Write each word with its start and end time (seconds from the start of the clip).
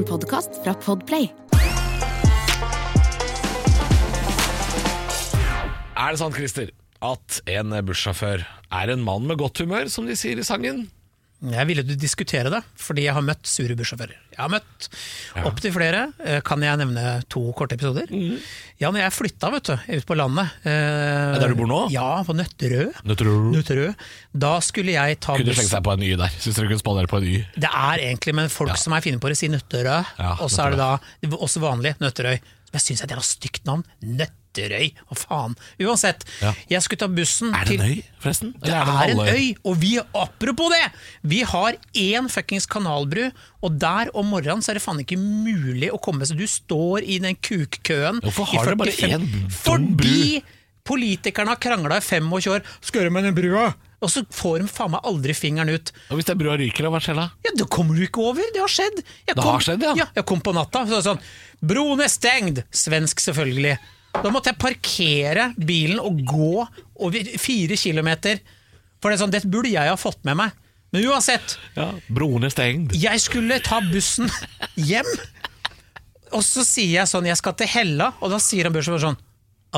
En 0.00 0.06
podkast 0.08 0.54
fra 0.64 0.72
Podplay. 0.80 1.26
Er 5.92 6.14
det 6.14 6.20
sant, 6.22 6.32
Christer, 6.32 6.70
at 7.04 7.40
en 7.52 7.74
bussjåfør 7.84 8.46
er 8.80 8.92
en 8.94 9.04
mann 9.04 9.28
med 9.28 9.36
godt 9.42 9.60
humør, 9.60 9.90
som 9.92 10.08
de 10.08 10.16
sier 10.16 10.40
i 10.40 10.46
sangen? 10.46 10.86
Jeg 11.40 11.64
ville 11.70 11.82
du 11.88 11.94
diskutere 11.96 12.50
det, 12.52 12.58
fordi 12.76 13.06
jeg 13.06 13.14
har 13.16 13.24
møtt 13.24 13.48
sure 13.48 13.72
bussjåfører. 13.78 14.16
Jeg 14.34 14.40
har 14.42 14.50
møtt 14.52 14.88
opptil 15.48 15.72
flere. 15.72 16.02
Eh, 16.20 16.40
Kan 16.44 16.60
jeg 16.60 16.76
nevne 16.82 17.22
to 17.32 17.40
korte 17.56 17.78
episoder? 17.78 18.12
Ja, 18.80 18.90
når 18.92 19.00
jeg 19.06 19.14
flytta 19.16 19.48
vet 19.54 19.70
du, 19.70 19.72
ut 19.96 20.06
på 20.08 20.16
landet 20.20 20.52
eh, 20.68 21.38
der 21.40 21.48
du 21.54 21.56
bor 21.62 21.70
nå? 21.70 21.78
Ja, 21.94 22.20
på 22.28 22.36
Nøtterøy. 22.36 22.90
Nøtterøy. 23.08 23.38
Nøtterøy. 23.56 23.94
Da 24.44 24.52
skulle 24.64 24.92
jeg 24.98 25.16
ta 25.24 25.38
Kunne 25.40 25.56
slenge 25.56 25.72
seg 25.72 25.84
på 25.88 25.94
en 25.96 26.04
Y 26.04 26.12
der. 26.20 26.36
Syns 26.44 26.60
dere 26.60 26.68
kunne 26.74 26.84
spandere 26.84 27.08
på 27.10 27.22
en 27.22 27.28
Y? 27.32 27.38
Det 27.56 27.72
er 27.72 28.04
egentlig, 28.10 28.36
men 28.36 28.52
folk 28.52 28.76
som 28.80 28.96
er 28.98 29.04
fine 29.06 29.20
på 29.22 29.32
det, 29.32 29.38
sier 29.40 29.54
Nøtterøy. 29.56 29.88
Ja, 30.20 30.34
og 30.44 30.52
så 30.52 30.66
er 30.68 30.76
det 30.76 30.82
da 30.84 31.38
også 31.40 31.64
vanlig 31.64 31.96
Nøtterøy. 32.04 32.36
Men 32.70 32.78
jeg 32.78 32.84
syns 32.90 33.00
det 33.08 33.16
er 33.16 33.24
et 33.24 33.30
stygt 33.32 33.64
navn. 33.66 33.80
Nøtterøy, 34.04 34.36
hva 34.54 35.16
faen. 35.16 35.54
Uansett, 35.80 36.24
Ja. 36.42 36.52
jeg 36.68 36.82
skulle 36.82 36.98
ta 36.98 37.06
bussen 37.08 37.54
Er 37.54 37.64
det 37.64 37.78
en 37.80 37.86
øy, 37.86 38.02
forresten? 38.20 38.52
Det 38.60 38.68
Eller 38.68 39.04
er 39.04 39.10
en 39.10 39.20
øy, 39.36 39.54
og 39.64 39.76
vi, 39.80 39.98
apropos 40.14 40.70
det! 40.70 40.92
Vi 41.22 41.42
har 41.42 41.72
én 41.94 42.28
fuckings 42.28 42.66
kanalbru, 42.66 43.30
og 43.62 43.78
der 43.78 44.10
om 44.14 44.26
morgenen 44.26 44.62
så 44.62 44.70
er 44.70 44.74
det 44.74 44.82
faen 44.82 45.00
ikke 45.00 45.18
mulig 45.18 45.90
å 45.92 46.00
komme 46.00 46.26
seg 46.26 46.36
Du 46.38 46.46
står 46.46 47.02
i 47.06 47.18
den 47.18 47.36
kukkøen 47.36 48.20
Hvorfor 48.22 48.44
har 48.46 48.64
dere 48.66 48.76
bare 48.76 48.90
45 48.90 49.20
én 49.20 49.30
dum 49.30 49.50
Fordi 49.50 50.42
politikerne 50.84 51.48
har 51.52 51.56
krangla 51.60 51.98
i 52.00 52.00
25 52.00 52.50
år. 52.50 52.62
Skal 52.80 53.02
gjøre 53.04 53.12
med 53.12 53.24
den 53.24 53.34
brua? 53.36 53.74
Og 54.00 54.08
så 54.08 54.22
får 54.32 54.62
de 54.62 54.66
faen 54.72 54.90
meg 54.94 55.04
aldri 55.04 55.34
fingeren 55.36 55.68
ut. 55.68 55.92
Og 56.10 56.16
hvis 56.18 56.24
den 56.30 56.38
brua 56.40 56.56
ryker, 56.56 56.88
hva 56.88 56.98
skjer 57.04 57.14
da? 57.18 57.26
Ja, 57.44 57.50
Det 57.54 57.66
kommer 57.68 57.94
du 57.94 58.02
ikke 58.06 58.22
over! 58.24 58.42
Det 58.54 58.58
har 58.62 58.72
skjedd! 58.72 59.02
Jeg 59.28 59.36
Det 59.36 59.44
har 59.44 59.60
skjedd, 59.60 59.82
ja. 59.84 59.92
ja. 59.94 60.06
Jeg 60.16 60.24
kom 60.26 60.40
på 60.40 60.54
natta, 60.56 60.86
så 60.88 60.96
er 60.96 61.02
det 61.02 61.04
sånn 61.04 61.20
Broen 61.60 62.00
er 62.00 62.08
stengd! 62.08 62.62
Svensk, 62.72 63.20
selvfølgelig. 63.20 63.76
Da 64.16 64.30
måtte 64.32 64.50
jeg 64.50 64.58
parkere 64.60 65.50
bilen 65.56 66.00
og 66.02 66.18
gå 66.26 66.64
over 67.00 67.30
fire 67.40 67.76
kilometer. 67.78 68.40
For 69.00 69.10
det 69.10 69.16
er 69.16 69.22
sånn, 69.22 69.32
det 69.34 69.44
burde 69.48 69.70
jeg 69.72 69.88
ha 69.88 69.96
fått 69.98 70.20
med 70.28 70.38
meg. 70.42 70.56
Men 70.90 71.06
uansett, 71.06 71.54
Ja, 71.76 71.92
Broen 72.10 72.44
er 72.44 72.50
stengt. 72.50 72.96
jeg 72.98 73.20
skulle 73.22 73.60
ta 73.62 73.78
bussen 73.92 74.26
hjem. 74.74 75.06
Og 76.34 76.42
så 76.46 76.64
sier 76.66 77.00
jeg 77.00 77.10
sånn, 77.10 77.26
jeg 77.26 77.38
skal 77.38 77.54
til 77.58 77.70
Hella, 77.70 78.12
og 78.20 78.34
da 78.34 78.38
sier 78.42 78.66
han 78.66 78.74
bussjåføren 78.74 79.14
sånn 79.14 79.20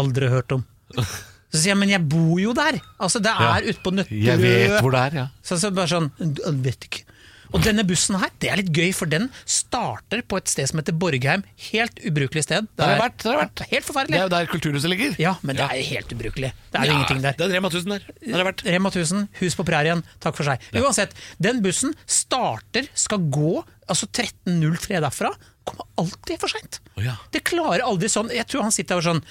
Aldri 0.00 0.28
hørt 0.32 0.52
om. 0.56 0.64
Så 0.96 1.60
sier 1.60 1.74
jeg, 1.74 1.78
men 1.82 1.90
jeg 1.92 2.00
bor 2.08 2.38
jo 2.40 2.54
der! 2.56 2.78
Altså, 2.96 3.20
det 3.20 3.28
er 3.28 3.66
ja. 3.68 3.74
på 3.84 3.92
Nøtterøy. 3.92 4.22
Jeg 4.24 4.40
vet 4.40 4.78
hvor 4.80 4.94
det 4.94 5.02
er, 5.10 5.16
ja. 5.20 5.24
Så, 5.44 5.58
så 5.60 5.68
bare 5.76 5.90
sånn, 5.90 6.08
«Du 6.16 6.40
vet 6.64 6.88
ikke. 6.88 7.04
Og 7.52 7.60
denne 7.64 7.84
bussen 7.84 8.16
her, 8.16 8.30
det 8.40 8.48
er 8.48 8.56
litt 8.62 8.70
gøy, 8.72 8.90
for 8.96 9.10
den 9.12 9.26
starter 9.44 10.22
på 10.24 10.38
et 10.40 10.48
sted 10.48 10.70
som 10.70 10.80
heter 10.80 10.94
Borgheim. 10.96 11.42
Helt 11.70 11.98
ubrukelig 12.08 12.44
sted. 12.46 12.68
Det 12.76 12.86
er- 12.86 13.00
vært, 13.00 13.18
det 13.22 13.28
har 13.32 13.40
vært. 13.42 13.62
Helt 13.70 13.84
forferdelig. 13.84 14.16
Det 14.16 14.20
er 14.20 14.26
jo 14.28 14.32
der 14.32 14.46
kulturhuset 14.52 14.88
ligger. 14.90 15.16
Ja, 15.20 15.34
men 15.42 15.56
det 15.56 15.66
er 15.68 15.82
helt 15.90 16.08
ubrukelig. 16.16 16.52
Det 16.72 16.80
er 16.80 16.86
jo 16.86 16.92
ingenting 16.96 17.20
der. 17.22 17.32
Det 17.36 17.44
er 17.50 17.54
Rema 17.56 17.68
1000 17.68 17.88
der. 17.92 18.02
Det 18.24 18.34
har 18.34 18.44
vært. 18.48 18.64
Rema 18.64 18.88
1000, 18.90 19.28
hus 19.40 19.54
på 19.54 19.64
prærien, 19.68 20.02
takk 20.20 20.36
for 20.36 20.44
seg. 20.48 20.60
Uansett, 20.72 21.12
den 21.40 21.60
bussen 21.62 21.94
starter, 22.06 22.88
skal 22.94 23.18
gå 23.18 23.62
altså 23.88 24.06
13.03 24.08 25.00
derfra, 25.04 25.34
kommer 25.68 25.84
alltid 25.98 26.40
for 26.40 26.48
seint. 26.48 26.80
Oh, 26.96 27.02
ja. 27.04 27.16
Det 27.30 27.44
klarer 27.44 27.82
aldri 27.84 28.08
sånn 28.08 28.30
Jeg 28.32 28.46
tror 28.48 28.62
han 28.62 28.72
sitter 28.72 28.96
der 28.96 29.02
og 29.02 29.04
sånn 29.04 29.22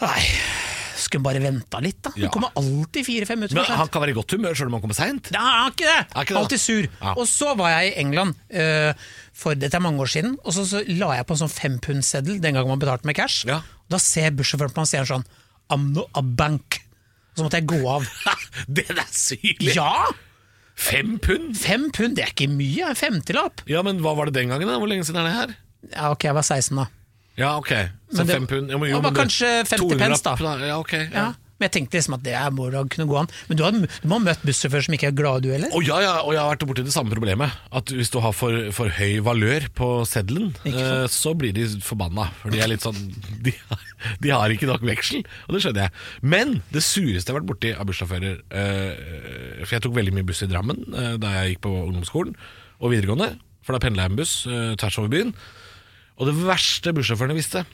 Nei, 0.00 0.22
skulle 1.00 1.24
bare 1.24 1.42
venta 1.42 1.80
litt, 1.82 2.00
da. 2.04 2.12
Han 2.16 2.32
kommer 2.34 2.54
alltid 2.60 3.06
fire-fem 3.06 3.40
minutter 3.40 3.58
Men 3.58 3.78
han 3.80 3.90
kan 3.92 4.04
være 4.04 4.14
i 4.14 4.16
godt 4.16 4.34
humør 4.36 4.56
sjøl 4.58 4.70
om 4.70 4.76
han 4.78 4.84
kommer 4.84 4.98
seint. 4.98 5.30
Nei, 5.34 5.42
han 5.42 5.68
er 5.68 5.74
ikke 5.74 5.88
det! 5.88 6.00
Er 6.00 6.26
ikke 6.26 6.32
det, 6.32 6.36
da? 6.36 6.42
Alltid 6.42 6.62
sur. 6.62 6.88
Ja. 7.00 7.14
Og 7.14 7.28
så 7.30 7.54
var 7.58 7.72
jeg 7.74 7.90
i 7.90 7.94
England 8.04 8.36
uh, 8.54 9.06
for 9.34 9.58
dette 9.58 9.78
er 9.78 9.84
mange 9.84 10.04
år 10.04 10.12
siden, 10.14 10.36
og 10.44 10.56
så, 10.56 10.66
så 10.68 10.82
la 10.88 11.14
jeg 11.18 11.28
på 11.28 11.36
en 11.36 11.42
sånn 11.44 11.54
fempundseddel 11.54 12.38
den 12.42 12.58
gangen 12.58 12.70
man 12.70 12.82
betalte 12.82 13.08
med 13.10 13.18
cash. 13.18 13.46
Ja. 13.50 13.62
Da 13.90 14.00
ser 14.02 14.34
bussjåføren 14.36 14.74
på 14.74 14.82
meg 14.82 14.88
og 14.88 14.92
sier 14.92 15.10
sånn 15.10 15.26
I'm 15.72 15.90
not 15.96 16.12
a 16.14 16.22
bank. 16.22 16.80
Og 17.34 17.40
så 17.40 17.46
måtte 17.46 17.58
jeg 17.62 17.70
gå 17.72 17.80
av. 17.90 18.06
Det 18.76 18.86
er 18.92 19.08
sykelig! 19.10 19.74
Ja! 19.74 20.12
Fem 20.74 21.18
pund? 21.22 21.52
Fem 21.58 21.86
pund, 21.94 22.16
det 22.18 22.24
er 22.24 22.32
ikke 22.32 22.48
mye. 22.50 22.88
En 22.90 22.98
femtilapp. 22.98 23.62
Ja, 23.70 23.82
men 23.86 24.00
hva 24.02 24.14
var 24.18 24.26
det 24.26 24.34
den 24.40 24.50
gangen? 24.50 24.66
da? 24.66 24.80
Hvor 24.82 24.90
lenge 24.90 25.06
siden 25.06 25.20
er 25.22 25.28
det 25.28 25.34
her? 25.36 25.52
Ja, 25.92 26.08
ok, 26.10 26.26
jeg 26.26 26.34
var 26.34 26.46
16 26.46 26.80
da. 26.80 26.86
Ja, 27.36 27.56
ok. 27.58 27.70
Så 28.12 28.18
Men 28.22 28.26
det- 28.26 28.34
fem 28.36 28.46
pund. 28.46 28.70
jo, 28.70 28.78
men 28.78 28.90
jo, 28.90 29.00
men 29.02 29.12
det- 29.14 29.20
kanskje 29.24 29.48
50 29.66 29.78
200 29.78 29.98
pence, 29.98 30.22
da. 30.22 30.66
Ja, 30.66 30.78
ok. 30.78 30.92
Ja. 30.92 31.08
Ja. 31.12 31.32
Men 31.54 31.68
jeg 31.70 31.72
tenkte 31.86 31.94
liksom 31.96 32.14
at 32.14 32.22
det 32.24 32.34
må 32.52 32.64
da 32.70 32.80
kunne 32.82 33.06
gå 33.06 33.16
an. 33.16 33.28
Men 33.48 33.56
du 33.56 33.62
har, 33.62 33.70
du 33.70 34.08
må 34.10 34.18
ha 34.18 34.18
møtt 34.18 34.42
bussjåfører 34.42 34.84
som 34.84 34.94
ikke 34.94 35.06
er 35.06 35.12
glade, 35.14 35.42
du 35.42 35.50
heller? 35.52 35.70
Og 35.72 35.84
ja, 35.86 36.00
ja, 36.02 36.14
og 36.26 36.32
jeg 36.34 36.40
har 36.42 36.50
vært 36.56 36.66
borti 36.66 36.82
det 36.84 36.92
samme 36.92 37.14
problemet. 37.14 37.52
At 37.72 37.86
hvis 37.94 38.10
du 38.10 38.18
har 38.20 38.32
for, 38.34 38.50
for 38.74 38.88
høy 38.88 39.20
valør 39.22 39.68
på 39.72 40.02
seddelen, 40.04 40.50
Ikke 40.66 41.04
eh, 41.04 41.06
så 41.06 41.32
blir 41.38 41.54
de 41.54 41.64
forbanna. 41.80 42.26
For 42.42 42.50
de 42.50 42.58
er 42.58 42.66
litt 42.74 42.82
sånn 42.82 42.98
De 43.46 43.54
har, 43.70 43.78
de 44.20 44.28
har 44.34 44.50
ikke 44.50 44.66
nok 44.66 44.82
veksel, 44.82 45.22
og 45.48 45.54
det 45.54 45.62
skjønner 45.62 45.86
jeg. 45.86 45.90
Men 46.22 46.62
det 46.74 46.82
sureste 46.82 47.30
jeg 47.30 47.34
har 47.34 47.40
vært 47.40 47.50
borti 47.54 47.72
av 47.78 47.86
bussjåfører 47.86 48.42
eh, 48.50 49.64
For 49.64 49.76
jeg 49.78 49.82
tok 49.86 49.94
veldig 49.94 50.12
mye 50.18 50.26
buss 50.26 50.42
i 50.42 50.50
Drammen 50.50 50.82
eh, 50.92 51.16
da 51.22 51.36
jeg 51.38 51.54
gikk 51.54 51.62
på 51.68 51.72
ungdomsskolen 51.86 52.34
og 52.82 52.90
videregående. 52.90 53.36
For 53.62 53.72
da 53.72 53.78
pendla 53.78 54.02
jeg 54.08 54.10
med 54.16 54.24
buss 54.24 54.34
eh, 54.50 54.74
tvers 54.74 54.98
over 54.98 55.08
byen. 55.14 55.30
Og 56.18 56.28
det 56.30 56.36
verste 56.44 56.94
bussjåførene 56.94 57.36
visste, 57.36 57.64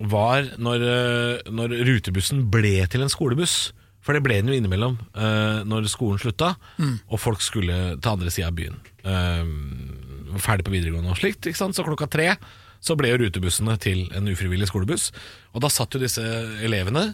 var 0.00 0.46
når, 0.56 0.84
eh, 0.88 1.50
når 1.52 1.74
rutebussen 1.88 2.46
ble 2.52 2.78
til 2.88 3.04
en 3.04 3.12
skolebuss. 3.12 3.72
For 4.00 4.16
det 4.16 4.22
ble 4.24 4.38
den 4.40 4.48
jo 4.48 4.56
innimellom 4.56 4.96
eh, 5.12 5.60
når 5.68 5.90
skolen 5.92 6.20
slutta, 6.22 6.54
og 6.80 7.20
folk 7.20 7.42
skulle 7.44 7.98
til 8.00 8.12
andre 8.14 8.32
sida 8.32 8.48
av 8.48 8.56
byen. 8.56 8.78
Eh, 9.04 10.38
ferdig 10.40 10.64
på 10.64 10.72
videregående 10.72 11.12
og 11.12 11.20
slikt. 11.20 11.44
Ikke 11.44 11.60
sant? 11.60 11.76
Så 11.76 11.84
klokka 11.84 12.08
tre 12.08 12.32
så 12.80 12.96
ble 12.96 13.10
jo 13.12 13.18
rutebussene 13.20 13.76
til 13.76 14.06
en 14.16 14.30
ufrivillig 14.32 14.70
skolebuss. 14.70 15.10
Og 15.52 15.60
da 15.60 15.68
satt 15.68 15.92
jo 15.92 16.00
disse 16.00 16.24
elevene 16.64 17.10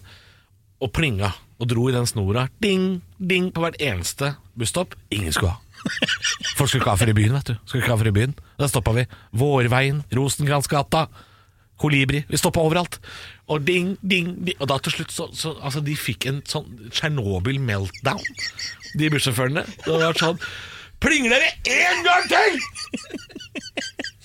og 0.82 0.92
plinga 0.96 1.32
og 1.56 1.70
dro 1.70 1.86
i 1.88 1.94
den 1.94 2.08
snora 2.08 2.46
ding, 2.60 3.00
ding 3.16 3.48
på 3.54 3.62
hvert 3.64 3.78
eneste 3.80 4.34
busstopp. 4.58 4.96
Ingen 5.14 5.32
skulle 5.32 5.54
ha. 5.54 5.60
Folk 6.56 6.68
skulle 6.68 6.82
ikke 6.82 6.92
ha 6.92 6.98
for 7.00 7.12
i 7.12 7.16
byen, 7.16 7.36
vet 7.36 7.52
du. 7.52 7.56
Skulle 7.64 7.84
ikke 7.84 7.94
ha 7.94 8.00
før 8.00 8.10
i 8.10 8.16
byen. 8.16 8.36
Da 8.60 8.68
stoppa 8.68 8.92
vi. 8.96 9.06
Vårveien, 9.36 10.02
Rosenkransgata, 10.16 11.06
Kolibri. 11.80 12.22
Vi 12.28 12.40
stoppa 12.40 12.64
overalt. 12.64 12.98
Og 13.52 13.64
ding, 13.64 13.94
ding, 14.02 14.32
ding. 14.44 14.56
Og 14.60 14.68
da 14.70 14.78
til 14.82 14.96
slutt 14.96 15.12
så, 15.14 15.28
så 15.36 15.54
Altså, 15.60 15.82
de 15.84 15.96
fikk 15.96 16.28
en 16.28 16.40
sånn 16.48 16.88
Tsjernobyl-meltdown, 16.90 18.24
de 18.96 19.12
bussjåførene. 19.12 19.66
Det 19.84 20.00
var 20.00 20.18
sånn 20.20 20.40
Plinger 20.96 21.34
dere 21.34 21.50
én 21.68 21.98
gang 22.06 22.28
til! 22.30 22.54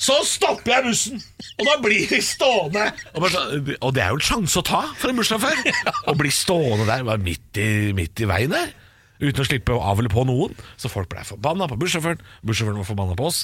Så 0.02 0.16
stopper 0.26 0.72
jeg 0.72 0.86
bussen, 0.88 1.20
og 1.62 1.68
da 1.70 1.76
blir 1.84 2.06
de 2.10 2.20
stående. 2.26 2.86
Og, 3.14 3.20
bare 3.24 3.32
sånn, 3.36 3.74
og 3.78 3.94
det 3.96 4.04
er 4.04 4.14
jo 4.16 4.20
en 4.20 4.26
sjanse 4.28 4.62
å 4.62 4.66
ta 4.68 4.82
for 4.98 5.12
en 5.14 5.20
bussjåfør. 5.22 5.60
Å 6.10 6.16
bli 6.18 6.32
stående 6.34 6.88
der 6.90 7.06
bare 7.08 7.22
midt 7.22 7.60
i, 7.62 7.68
midt 7.98 8.24
i 8.26 8.30
veien 8.30 8.54
der. 8.56 8.74
Uten 9.22 9.44
å 9.44 9.46
slippe 9.46 9.76
av 9.78 10.00
eller 10.02 10.10
på 10.12 10.24
noen. 10.26 10.56
Så 10.82 10.90
folk 10.90 11.12
ble 11.12 11.22
forbanna 11.28 11.68
på 11.70 11.78
bussjåføren. 11.84 12.24
Bussjåføren 12.42 12.82
var 12.82 12.90
forbanna 12.90 13.18
på 13.20 13.30
oss. 13.30 13.44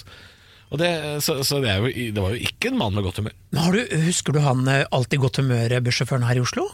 Og 0.73 0.81
det, 0.81 0.89
så 1.23 1.37
så 1.47 1.61
det, 1.63 1.69
er 1.71 1.85
jo, 1.85 1.91
det 2.17 2.23
var 2.23 2.33
jo 2.35 2.41
ikke 2.49 2.73
en 2.73 2.79
mann 2.81 2.97
med 2.97 3.05
godt 3.05 3.21
humør. 3.21 3.35
Men 3.53 3.61
Har 3.63 3.77
du, 3.77 3.95
husker 4.09 4.35
du 4.35 4.41
han 4.43 4.65
eh, 4.67 4.83
alltid 4.91 5.21
godt 5.23 5.39
humør-bussjåføren 5.39 6.25
her 6.27 6.41
i 6.41 6.43
Oslo? 6.43 6.65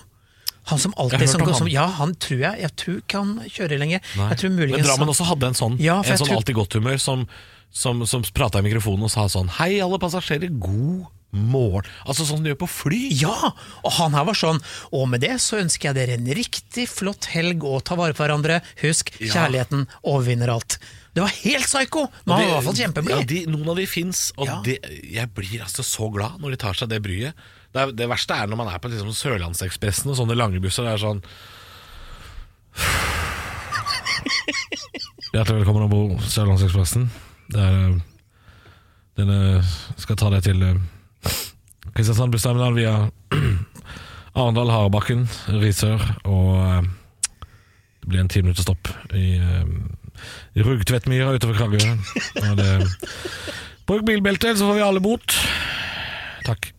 Han 0.71 0.79
som 0.79 0.93
alltid 0.97 1.27
som, 1.29 1.43
han. 1.43 1.55
som, 1.59 1.67
Ja, 1.67 1.89
han 1.99 2.13
tror 2.23 2.39
jeg 2.39 2.61
Jeg 2.63 2.71
tror 2.79 2.99
ikke 3.01 3.19
han 3.19 3.33
kjører 3.51 3.81
lenger. 3.81 4.05
Jeg 4.15 4.37
tror 4.39 4.53
Men 4.53 4.61
muligens 4.61 4.87
Drammen 4.87 5.11
også 5.11 5.25
hadde 5.27 5.49
en 5.51 5.57
sånn, 5.59 5.75
Ja, 5.83 5.97
en 5.99 6.07
sånn 6.17 6.29
tror- 6.29 6.39
alltid 6.39 6.55
godt 6.55 6.77
humør 6.79 7.01
som, 7.03 7.25
som, 7.69 8.05
som 8.07 8.23
prata 8.31 8.61
i 8.63 8.65
mikrofonen 8.69 9.03
og 9.09 9.11
sa 9.11 9.27
sånn 9.27 9.51
Hei, 9.59 9.75
alle 9.83 9.99
passasjerer, 9.99 10.47
god 10.63 11.03
morgen. 11.33 11.89
Altså 12.05 12.23
sånn 12.23 12.37
som 12.39 12.43
de 12.45 12.49
gjør 12.53 12.61
på 12.63 12.69
fly. 12.69 13.01
Ja, 13.19 13.33
og 13.83 13.91
han 13.97 14.13
her 14.13 14.23
var 14.29 14.33
sånn 14.37 14.61
Og 14.93 15.07
med 15.09 15.19
det 15.25 15.39
så 15.41 15.57
ønsker 15.59 15.89
jeg 15.89 15.95
dere 15.97 16.13
en 16.19 16.29
riktig 16.37 16.85
flott 16.91 17.25
helg 17.33 17.63
og 17.65 17.81
ta 17.89 17.95
vare 17.99 18.13
på 18.13 18.21
hverandre. 18.23 18.61
Husk, 18.83 19.05
Ja. 19.19 19.33
kjærligheten 19.33 19.87
overvinner 20.03 20.49
alt. 20.53 20.77
Det 21.13 21.21
var 21.21 21.29
helt 21.43 21.65
psyko, 21.69 22.07
men 22.25 22.33
han 22.33 22.41
var 22.41 22.45
i 22.45 22.47
hvert 22.53 22.63
fall 22.95 23.09
Ja, 23.09 23.21
de, 23.21 23.45
noen 23.45 23.69
av 23.69 23.75
de 23.77 23.85
fins, 23.85 24.31
og 24.37 24.47
Ja. 24.47 24.61
de, 24.65 24.77
jeg 25.13 25.27
blir 25.33 25.61
altså 25.61 25.83
så 25.85 26.09
glad 26.13 26.39
når 26.41 26.49
de 26.51 26.57
tar 26.57 26.73
seg 26.73 26.89
det 26.89 27.01
bryet. 27.03 27.33
Det, 27.73 27.95
det 27.97 28.07
verste 28.09 28.33
er 28.37 28.47
når 28.47 28.57
man 28.57 28.67
er 28.73 28.79
på 28.79 28.89
liksom 28.89 29.13
Sørlandsekspressen 29.13 30.09
og 30.09 30.15
sånne 30.17 30.35
lange 30.37 30.59
busser. 30.61 30.83
Det 30.85 30.93
er 30.93 30.97
sånn 31.01 31.21
Hjertelig 35.33 35.63
velkommen 35.63 35.85
om 35.87 35.91
bord 35.93 36.21
Sørlandsekspressen. 36.29 37.07
Det 37.53 37.61
er 37.61 38.01
Denne 39.17 39.61
skal 40.01 40.17
ta 40.17 40.29
deg 40.33 40.41
til 40.45 40.61
eh, 40.65 40.77
Kristiansand 41.91 42.31
bussterminal 42.33 42.77
via 42.77 42.93
Arendal, 44.39 44.71
Harebakken, 44.73 45.27
Risør 45.61 46.01
og 46.23 46.55
eh, 46.63 46.87
det 48.03 48.09
blir 48.11 48.23
en 48.23 48.31
ti 48.31 48.41
minutter 48.43 48.65
stopp 48.65 48.89
i 49.15 49.37
i 50.53 50.63
Rugtvedtmyra 50.63 51.33
utover 51.33 51.57
Kragerø. 51.57 51.95
Bruk 53.87 54.05
bilbelte, 54.07 54.53
så 54.55 54.67
får 54.69 54.77
vi 54.77 54.85
alle 54.85 55.01
bot. 55.03 55.35
Takk. 56.47 56.69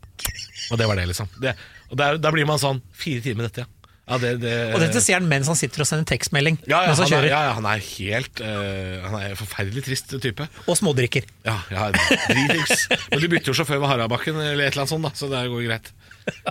Og 0.72 0.78
det 0.80 0.86
var 0.88 0.96
det, 0.96 1.08
liksom. 1.10 1.28
Det, 1.42 1.54
og 1.90 1.98
der, 2.00 2.18
der 2.22 2.34
blir 2.34 2.46
man 2.48 2.60
sånn 2.60 2.80
Fire 2.96 3.20
timer 3.24 3.42
med 3.42 3.50
dette, 3.50 3.64
ja. 3.66 3.73
Ja, 4.04 4.18
det, 4.20 4.30
det, 4.42 4.52
Og 4.76 4.82
dette 4.82 5.00
sier 5.00 5.16
han 5.16 5.28
mens 5.30 5.48
han 5.48 5.56
sitter 5.56 5.80
og 5.80 5.88
sender 5.88 6.04
tekstmelding. 6.10 6.58
ja, 6.68 6.82
ja, 6.84 6.92
han 6.92 7.08
han 7.08 7.14
er, 7.22 7.28
ja, 7.30 7.38
ja, 7.46 7.52
han 7.56 7.68
er 7.70 7.80
helt 7.86 8.42
uh, 8.44 9.06
Han 9.06 9.14
er 9.16 9.30
en 9.30 9.38
forferdelig 9.40 9.84
trist 9.86 10.12
type. 10.20 10.44
Og 10.68 10.76
smådrikker. 10.76 11.24
Ja, 11.48 11.56
ja 11.72 11.86
dritings. 11.94 12.84
Men 13.08 13.22
de 13.24 13.30
bytter 13.32 13.52
jo 13.52 13.56
sjåfør 13.56 13.80
ved 13.80 13.88
Harabakken 13.94 14.36
eller 14.36 14.66
et 14.66 14.74
eller 14.74 14.84
annet 14.84 14.92
sånt, 14.92 15.08
da, 15.08 15.14
så 15.16 15.30
det 15.32 15.40
går 15.54 15.64
greit. 15.70 15.90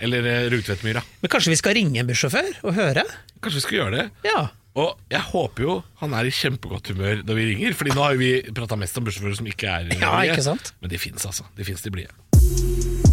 Eller 0.02 0.26
uh, 0.26 0.50
Rugtvedtmyra. 0.56 1.06
Men 1.22 1.34
kanskje 1.36 1.54
vi 1.54 1.62
skal 1.62 1.78
ringe 1.78 2.02
en 2.02 2.10
bussjåfør 2.10 2.52
og 2.66 2.74
høre? 2.78 3.06
Kanskje 3.38 3.62
vi 3.62 3.66
skal 3.68 3.80
gjøre 3.84 3.96
det? 4.02 4.10
Ja. 4.32 4.44
Og 4.74 4.98
jeg 5.14 5.22
håper 5.30 5.68
jo 5.68 5.78
han 6.02 6.18
er 6.18 6.26
i 6.26 6.34
kjempegodt 6.34 6.90
humør 6.90 7.22
når 7.22 7.38
vi 7.38 7.44
ringer, 7.52 7.76
Fordi 7.78 7.94
nå 7.94 8.02
har 8.08 8.18
vi 8.18 8.34
prata 8.58 8.74
mest 8.82 8.98
om 8.98 9.06
bussjåfører 9.06 9.38
som 9.44 9.54
ikke 9.54 9.70
er 9.70 9.92
Ja, 9.94 10.16
blide. 10.18 10.34
ikke 10.34 10.50
sant? 10.50 10.74
Men 10.82 10.90
de 10.90 11.02
fins, 11.06 11.30
altså. 11.30 11.46
De 11.54 11.70
fins, 11.70 11.86
de 11.86 11.94
blide. 11.94 13.13